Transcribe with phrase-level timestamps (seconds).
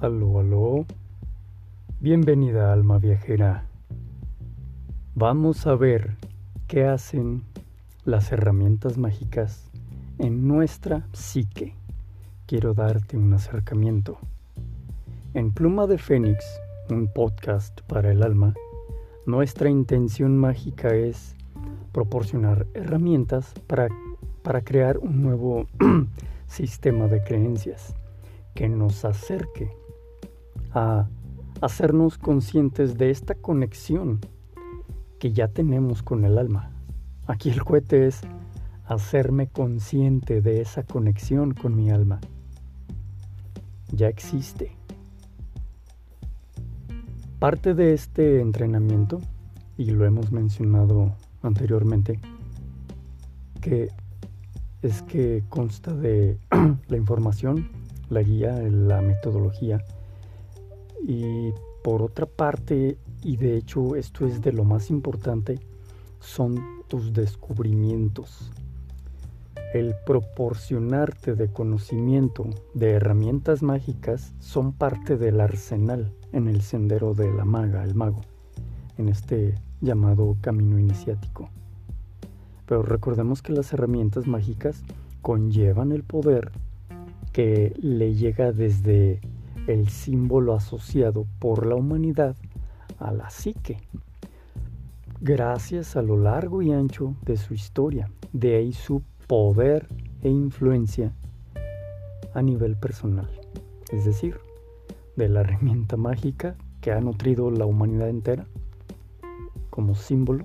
[0.00, 0.86] Aló, aló.
[2.00, 3.66] Bienvenida, alma viajera.
[5.14, 6.16] Vamos a ver
[6.68, 7.42] qué hacen
[8.06, 9.70] las herramientas mágicas
[10.16, 11.74] en nuestra psique.
[12.46, 14.16] Quiero darte un acercamiento.
[15.34, 16.46] En Pluma de Fénix,
[16.88, 18.54] un podcast para el alma,
[19.26, 21.36] nuestra intención mágica es
[21.92, 23.88] proporcionar herramientas para,
[24.42, 25.66] para crear un nuevo
[26.46, 27.94] sistema de creencias
[28.54, 29.78] que nos acerque
[30.72, 31.08] a
[31.60, 34.20] hacernos conscientes de esta conexión
[35.18, 36.70] que ya tenemos con el alma.
[37.26, 38.22] Aquí el cohete es
[38.86, 42.20] hacerme consciente de esa conexión con mi alma.
[43.92, 44.72] Ya existe.
[47.38, 49.20] Parte de este entrenamiento,
[49.76, 52.18] y lo hemos mencionado anteriormente,
[53.60, 53.88] que
[54.82, 56.38] es que consta de
[56.88, 57.68] la información,
[58.08, 59.84] la guía, la metodología,
[61.06, 65.58] y por otra parte, y de hecho esto es de lo más importante,
[66.20, 68.50] son tus descubrimientos.
[69.72, 77.32] El proporcionarte de conocimiento, de herramientas mágicas, son parte del arsenal en el sendero de
[77.32, 78.22] la maga, el mago,
[78.98, 81.48] en este llamado camino iniciático.
[82.66, 84.82] Pero recordemos que las herramientas mágicas
[85.22, 86.52] conllevan el poder
[87.32, 89.20] que le llega desde
[89.72, 92.36] el símbolo asociado por la humanidad
[92.98, 93.78] a la psique,
[95.20, 99.86] gracias a lo largo y ancho de su historia, de ahí su poder
[100.22, 101.12] e influencia
[102.34, 103.30] a nivel personal,
[103.92, 104.38] es decir,
[105.16, 108.46] de la herramienta mágica que ha nutrido la humanidad entera
[109.70, 110.44] como símbolo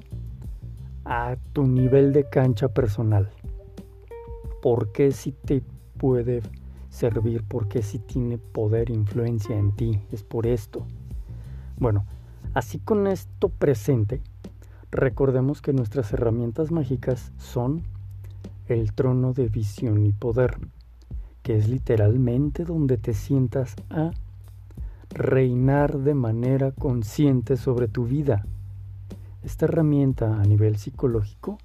[1.03, 3.29] a tu nivel de cancha personal.
[4.61, 5.61] ¿Por qué si te
[5.97, 6.41] puede
[6.95, 10.01] servir porque si tiene poder e influencia en ti.
[10.11, 10.85] Es por esto.
[11.77, 12.05] Bueno,
[12.53, 14.21] así con esto presente,
[14.91, 17.83] recordemos que nuestras herramientas mágicas son
[18.67, 20.57] el trono de visión y poder,
[21.43, 24.11] que es literalmente donde te sientas a
[25.09, 28.45] reinar de manera consciente sobre tu vida.
[29.43, 31.57] Esta herramienta a nivel psicológico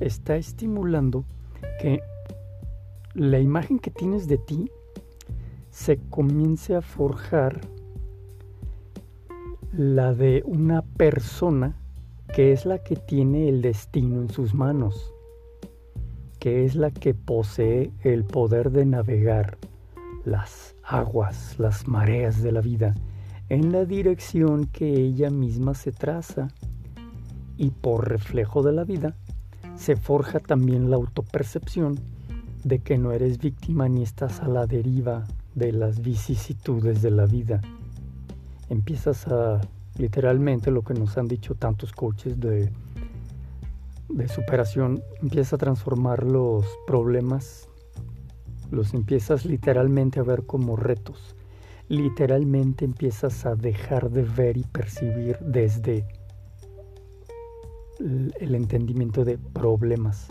[0.00, 1.24] está estimulando
[1.80, 2.00] que
[3.14, 4.70] la imagen que tienes de ti
[5.70, 7.60] se comience a forjar
[9.72, 11.76] la de una persona
[12.34, 15.12] que es la que tiene el destino en sus manos,
[16.38, 19.58] que es la que posee el poder de navegar
[20.24, 22.94] las aguas, las mareas de la vida
[23.50, 26.48] en la dirección que ella misma se traza.
[27.56, 29.16] Y por reflejo de la vida,
[29.74, 32.00] se forja también la autopercepción
[32.64, 37.26] de que no eres víctima ni estás a la deriva de las vicisitudes de la
[37.26, 37.60] vida.
[38.68, 39.60] Empiezas a,
[39.98, 42.70] literalmente, lo que nos han dicho tantos coaches de,
[44.08, 47.68] de superación, empiezas a transformar los problemas,
[48.70, 51.34] los empiezas literalmente a ver como retos.
[51.88, 56.06] Literalmente empiezas a dejar de ver y percibir desde
[57.98, 60.28] el entendimiento de problemas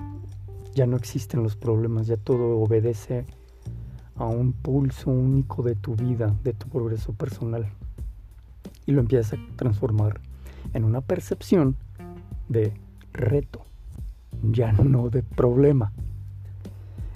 [0.74, 3.26] ya no existen los problemas, ya todo obedece
[4.16, 7.68] a un pulso único de tu vida, de tu progreso personal.
[8.86, 10.20] Y lo empiezas a transformar
[10.74, 11.76] en una percepción
[12.48, 12.74] de
[13.14, 13.66] reto,
[14.44, 15.94] ya no de problema.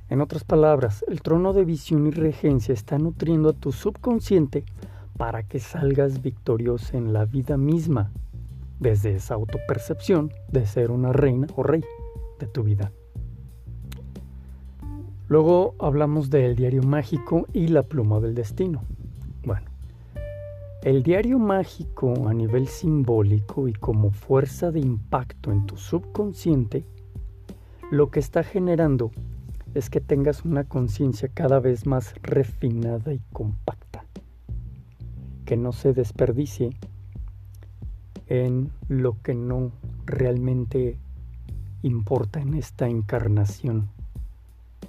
[0.09, 4.63] En otras palabras, el trono de visión y regencia está nutriendo a tu subconsciente
[5.17, 8.11] para que salgas victorioso en la vida misma,
[8.79, 11.83] desde esa autopercepción de ser una reina o rey
[12.39, 12.91] de tu vida.
[15.27, 18.83] Luego hablamos del diario mágico y la pluma del destino.
[19.45, 19.67] Bueno,
[20.83, 26.85] el diario mágico a nivel simbólico y como fuerza de impacto en tu subconsciente,
[27.89, 29.11] lo que está generando
[29.73, 34.05] es que tengas una conciencia cada vez más refinada y compacta,
[35.45, 36.71] que no se desperdicie
[38.27, 39.71] en lo que no
[40.05, 40.99] realmente
[41.81, 43.89] importa en esta encarnación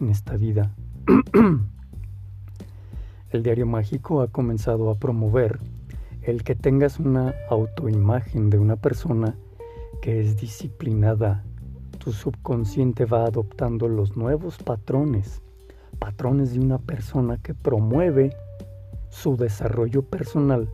[0.04, 0.74] en esta vida.
[3.30, 5.58] el diario mágico ha comenzado a promover
[6.22, 9.36] el que tengas una autoimagen de una persona
[10.02, 11.42] que es disciplinada.
[11.98, 15.40] Tu subconsciente va adoptando los nuevos patrones,
[15.98, 18.36] patrones de una persona que promueve
[19.08, 20.68] su desarrollo personal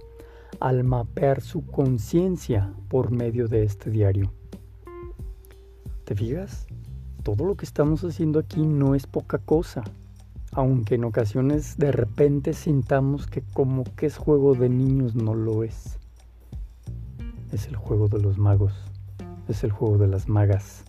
[0.59, 4.33] al mapear su conciencia por medio de este diario.
[6.05, 6.67] ¿Te fijas?
[7.37, 9.83] Todo lo que estamos haciendo aquí no es poca cosa.
[10.53, 15.63] aunque en ocasiones de repente sintamos que como que es juego de niños no lo
[15.63, 15.99] es.
[17.53, 18.73] Es el juego de los magos,
[19.49, 20.85] es el juego de las magas.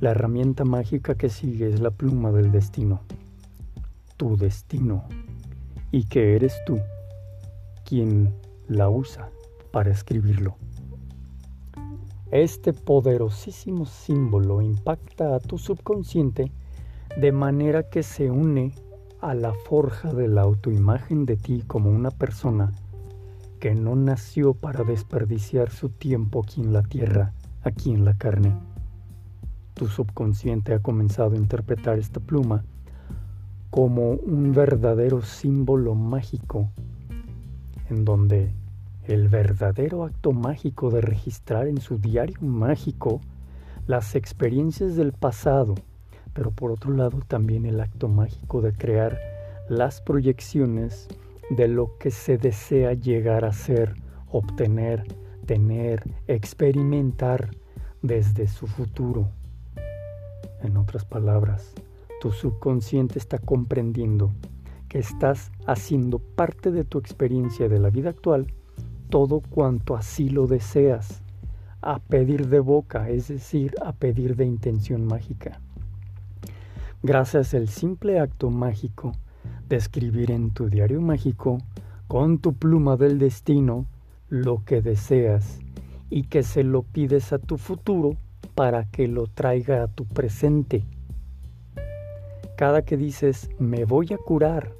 [0.00, 3.00] La herramienta mágica que sigue es la pluma del destino,
[4.16, 5.04] tu destino,
[5.90, 6.78] y que eres tú
[7.84, 8.34] quien
[8.68, 9.30] la usa
[9.72, 10.56] para escribirlo.
[12.34, 16.50] Este poderosísimo símbolo impacta a tu subconsciente
[17.16, 18.74] de manera que se une
[19.20, 22.72] a la forja de la autoimagen de ti como una persona
[23.60, 27.32] que no nació para desperdiciar su tiempo aquí en la tierra,
[27.62, 28.52] aquí en la carne.
[29.74, 32.64] Tu subconsciente ha comenzado a interpretar esta pluma
[33.70, 36.68] como un verdadero símbolo mágico
[37.90, 38.52] en donde
[39.06, 43.20] el verdadero acto mágico de registrar en su diario mágico
[43.86, 45.74] las experiencias del pasado,
[46.32, 49.18] pero por otro lado también el acto mágico de crear
[49.68, 51.08] las proyecciones
[51.50, 53.94] de lo que se desea llegar a ser,
[54.30, 55.04] obtener,
[55.44, 57.50] tener, experimentar
[58.00, 59.28] desde su futuro.
[60.62, 61.74] En otras palabras,
[62.22, 64.32] tu subconsciente está comprendiendo
[64.88, 68.46] que estás haciendo parte de tu experiencia de la vida actual
[69.14, 71.22] todo cuanto así lo deseas,
[71.82, 75.60] a pedir de boca, es decir, a pedir de intención mágica.
[77.00, 79.12] Gracias al simple acto mágico
[79.68, 81.58] de escribir en tu diario mágico,
[82.08, 83.86] con tu pluma del destino,
[84.30, 85.60] lo que deseas
[86.10, 88.16] y que se lo pides a tu futuro
[88.56, 90.82] para que lo traiga a tu presente.
[92.56, 94.72] Cada que dices me voy a curar,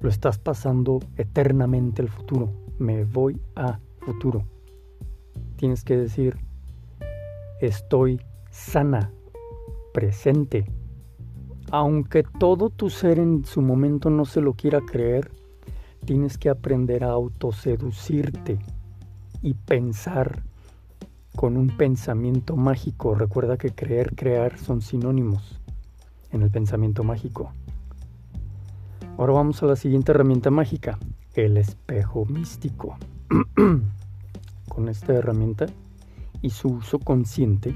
[0.00, 4.44] lo estás pasando eternamente al futuro me voy a futuro.
[5.56, 6.36] Tienes que decir,
[7.60, 8.20] estoy
[8.50, 9.12] sana,
[9.92, 10.66] presente.
[11.70, 15.30] Aunque todo tu ser en su momento no se lo quiera creer,
[16.04, 18.58] tienes que aprender a autoseducirte
[19.40, 20.42] y pensar
[21.36, 23.14] con un pensamiento mágico.
[23.14, 25.60] Recuerda que creer, crear son sinónimos
[26.30, 27.52] en el pensamiento mágico.
[29.16, 30.98] Ahora vamos a la siguiente herramienta mágica,
[31.34, 32.96] el espejo místico.
[34.68, 35.66] Con esta herramienta
[36.42, 37.74] y su uso consciente,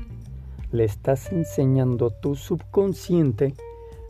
[0.72, 3.54] le estás enseñando a tu subconsciente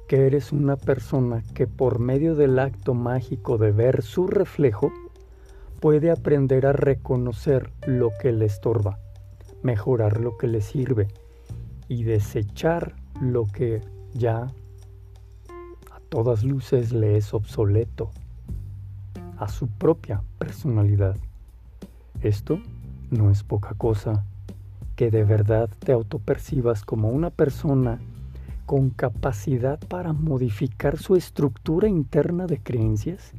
[0.08, 4.92] que eres una persona que por medio del acto mágico de ver su reflejo,
[5.80, 8.98] puede aprender a reconocer lo que le estorba,
[9.62, 11.08] mejorar lo que le sirve
[11.88, 13.82] y desechar lo que
[14.14, 14.52] ya
[15.90, 18.10] a todas luces le es obsoleto
[19.38, 21.16] a su propia personalidad.
[22.20, 22.60] Esto
[23.10, 24.24] no es poca cosa.
[24.96, 28.00] Que de verdad te autopercibas como una persona
[28.64, 33.32] con capacidad para modificar su estructura interna de creencias.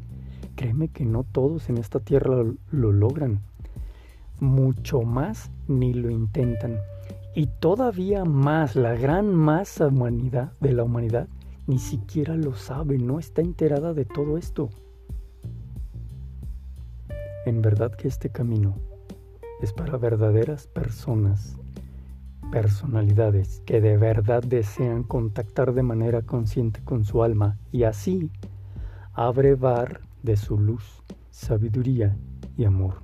[0.55, 3.41] Créeme que no todos en esta tierra lo, lo logran.
[4.39, 6.77] Mucho más ni lo intentan.
[7.35, 11.27] Y todavía más, la gran masa humanidad, de la humanidad
[11.67, 14.69] ni siquiera lo sabe, no está enterada de todo esto.
[17.47, 18.75] En verdad que este camino
[19.61, 21.55] es para verdaderas personas,
[22.51, 28.31] personalidades que de verdad desean contactar de manera consciente con su alma y así
[29.13, 32.17] abrevar de su luz, sabiduría
[32.57, 32.95] y amor.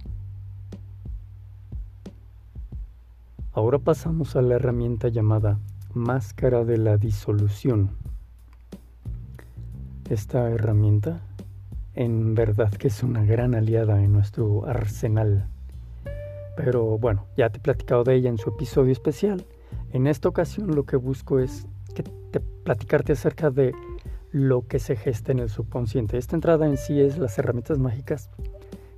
[3.54, 5.58] Ahora pasamos a la herramienta llamada
[5.94, 7.92] máscara de la disolución.
[10.10, 11.22] Esta herramienta
[11.96, 15.48] en verdad que es una gran aliada en nuestro arsenal.
[16.56, 19.46] Pero bueno, ya te he platicado de ella en su episodio especial.
[19.92, 23.74] En esta ocasión lo que busco es que te platicarte acerca de
[24.32, 26.18] lo que se gesta en el subconsciente.
[26.18, 28.30] Esta entrada en sí es las herramientas mágicas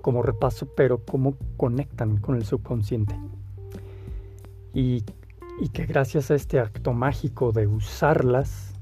[0.01, 3.15] como repaso, pero cómo conectan con el subconsciente.
[4.73, 5.03] Y,
[5.59, 8.73] y que gracias a este acto mágico de usarlas,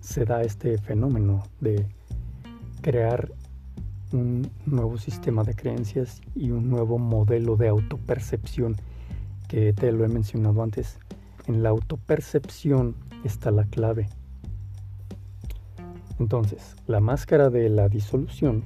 [0.00, 1.86] se da este fenómeno de
[2.80, 3.30] crear
[4.12, 8.76] un nuevo sistema de creencias y un nuevo modelo de autopercepción
[9.48, 10.98] que te lo he mencionado antes.
[11.46, 12.94] En la autopercepción
[13.24, 14.08] está la clave.
[16.18, 18.64] Entonces, la máscara de la disolución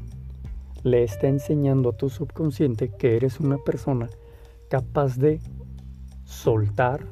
[0.82, 4.08] le está enseñando a tu subconsciente que eres una persona
[4.68, 5.40] capaz de
[6.24, 7.06] soltar,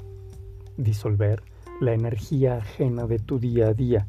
[0.76, 1.42] disolver
[1.80, 4.06] la energía ajena de tu día a día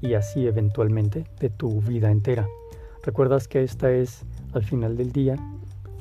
[0.00, 2.46] y así eventualmente de tu vida entera.
[3.02, 5.36] Recuerdas que esta es, al final del día,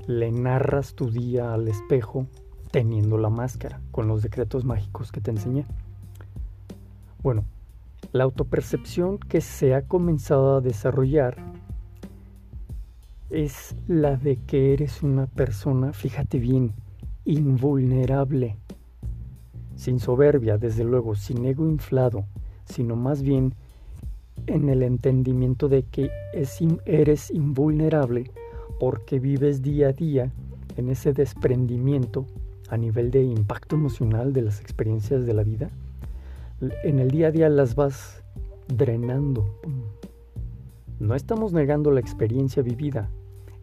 [0.08, 2.27] le narras tu día al espejo
[2.72, 5.66] teniendo la máscara con los decretos mágicos que te enseñé.
[7.22, 7.44] Bueno,
[8.13, 11.36] La autopercepción que se ha comenzado a desarrollar
[13.30, 16.74] es la de que eres una persona, fíjate bien,
[17.25, 18.56] invulnerable,
[19.75, 22.25] sin soberbia, desde luego, sin ego inflado,
[22.66, 23.54] sino más bien
[24.46, 26.12] en el entendimiento de que
[26.86, 28.32] eres invulnerable
[28.79, 30.32] porque vives día a día
[30.75, 32.25] en ese desprendimiento
[32.70, 35.70] a nivel de impacto emocional de las experiencias de la vida.
[36.84, 38.24] En el día a día las vas
[38.67, 39.60] drenando.
[41.00, 43.10] No estamos negando la experiencia vivida,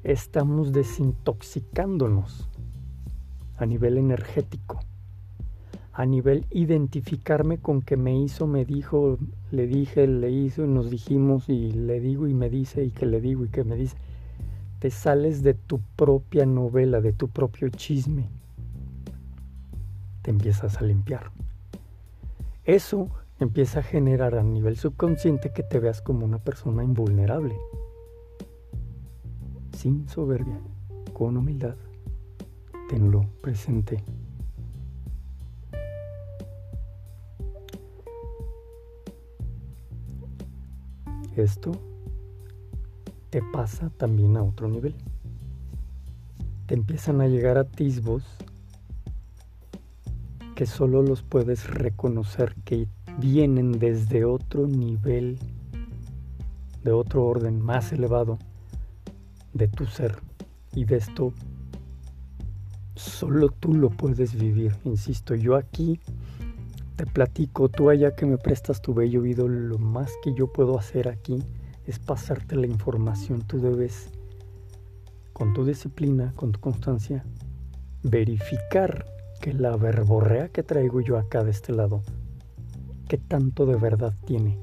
[0.05, 2.49] estamos desintoxicándonos
[3.57, 4.81] a nivel energético,
[5.97, 9.17] a nivel identificarme con que me hizo, me dijo,
[9.53, 13.21] le dije, le hizo nos dijimos y le digo y me dice y que le
[13.21, 13.97] digo y que me dice.
[14.81, 18.29] Te sales de tu propia novela, de tu propio chisme.
[20.23, 21.31] Te empiezas a limpiar.
[22.65, 23.09] Eso
[23.39, 27.57] empieza a generar a nivel subconsciente que te veas como una persona invulnerable,
[29.77, 30.59] sin soberbia,
[31.13, 31.77] con humildad.
[32.89, 34.03] Tenlo presente.
[41.37, 41.73] Esto
[43.31, 44.95] te pasa también a otro nivel.
[46.67, 48.25] Te empiezan a llegar atisbos
[50.55, 52.87] que solo los puedes reconocer que
[53.19, 55.39] vienen desde otro nivel,
[56.85, 58.39] de otro orden más elevado
[59.53, 60.23] de tu ser.
[60.73, 61.33] Y de esto
[62.95, 64.77] solo tú lo puedes vivir.
[64.85, 65.99] Insisto, yo aquí
[66.97, 70.79] te platico, tú allá que me prestas tu bello oído, lo más que yo puedo
[70.79, 71.43] hacer aquí
[71.87, 73.43] es pasarte la información.
[73.43, 74.11] Tú debes,
[75.33, 77.25] con tu disciplina, con tu constancia,
[78.03, 79.07] verificar
[79.41, 82.03] que la verborrea que traigo yo acá de este lado,
[83.09, 84.59] qué tanto de verdad tiene.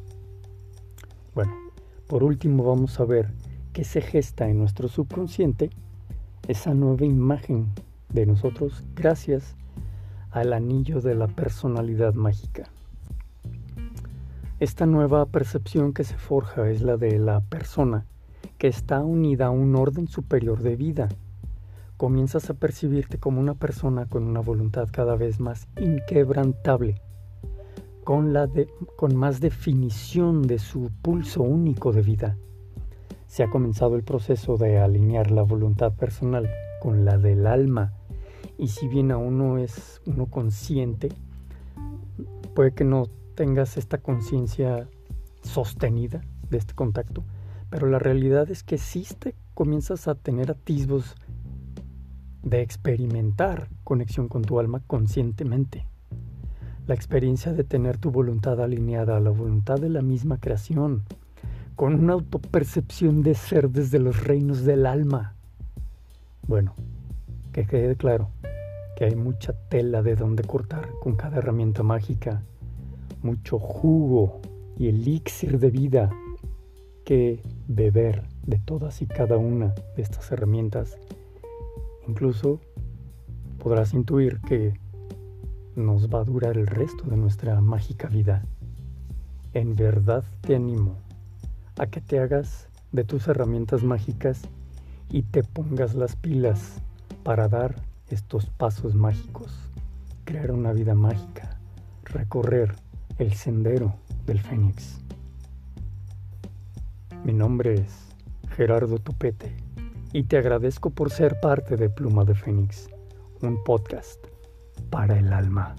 [1.36, 1.54] Bueno,
[2.08, 3.30] por último vamos a ver
[3.74, 5.70] qué se gesta en nuestro subconsciente
[6.48, 7.68] esa nueva imagen
[8.10, 9.56] de nosotros gracias
[10.32, 12.64] al anillo de la personalidad mágica.
[14.60, 18.06] Esta nueva percepción que se forja es la de la persona
[18.58, 21.10] que está unida a un orden superior de vida.
[21.98, 27.02] Comienzas a percibirte como una persona con una voluntad cada vez más inquebrantable,
[28.04, 28.48] con, la
[28.98, 32.38] con más definición de su pulso único de vida.
[33.26, 36.48] Se ha comenzado el proceso de alinear la voluntad personal
[36.82, 37.94] con la del alma
[38.62, 41.10] y si bien aún no es uno consciente,
[42.54, 44.88] puede que no tengas esta conciencia
[45.42, 47.24] sostenida de este contacto,
[47.72, 51.16] pero la realidad es que existe, comienzas a tener atisbos
[52.44, 55.88] de experimentar conexión con tu alma conscientemente.
[56.86, 61.02] La experiencia de tener tu voluntad alineada a la voluntad de la misma creación,
[61.76, 65.34] con una autopercepción de ser desde los reinos del alma.
[66.48, 66.76] Bueno,
[67.52, 68.30] que quede claro,
[69.06, 72.44] hay mucha tela de donde cortar con cada herramienta mágica,
[73.24, 74.42] mucho jugo
[74.78, 76.10] y elixir de vida
[77.04, 80.98] que beber de todas y cada una de estas herramientas.
[82.08, 82.60] Incluso
[83.58, 84.74] podrás intuir que
[85.76, 88.44] nos va a durar el resto de nuestra mágica vida.
[89.54, 90.96] En verdad te animo
[91.78, 94.42] a que te hagas de tus herramientas mágicas
[95.10, 96.82] y te pongas las pilas
[97.24, 97.76] para dar
[98.10, 99.52] estos pasos mágicos,
[100.26, 101.58] crear una vida mágica,
[102.04, 102.76] recorrer
[103.18, 105.00] el sendero del Fénix.
[107.24, 108.10] Mi nombre es
[108.56, 109.56] Gerardo Tupete
[110.14, 112.90] y te agradezco por ser parte de Pluma de Fénix,
[113.42, 114.20] un podcast
[114.90, 115.76] para el alma.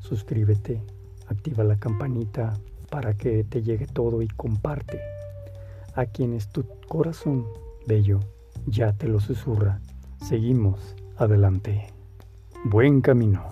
[0.00, 0.82] Suscríbete,
[1.28, 2.54] activa la campanita
[2.90, 5.00] para que te llegue todo y comparte
[5.94, 7.46] a quienes tu corazón
[7.86, 8.20] bello
[8.66, 9.80] ya te lo susurra
[10.22, 11.86] seguimos adelante.
[12.64, 13.42] Buen camino.